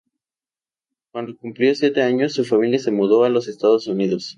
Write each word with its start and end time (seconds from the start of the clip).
Cuando 1.11 1.37
cumplió 1.37 1.75
siete 1.75 2.01
años, 2.01 2.33
su 2.33 2.43
familia 2.43 2.79
se 2.79 2.89
mudó 2.89 3.23
a 3.23 3.29
los 3.29 3.47
Estados 3.47 3.85
Unidos. 3.85 4.29